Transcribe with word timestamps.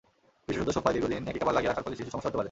বিশেষত 0.47 0.69
সোফায় 0.77 0.93
দীর্ঘদিন 0.95 1.21
একই 1.31 1.39
কাভার 1.41 1.55
লাগিয়ে 1.55 1.69
রাখার 1.71 1.83
ফলে 1.85 1.97
শিশুর 1.97 2.13
সমস্যা 2.13 2.29
হতে 2.29 2.37
পারে। 2.37 2.39